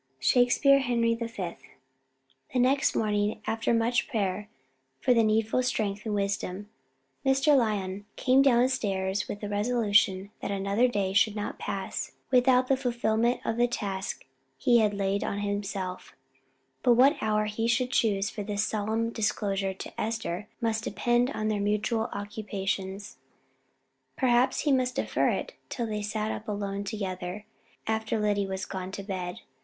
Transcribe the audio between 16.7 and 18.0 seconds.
but what hour he should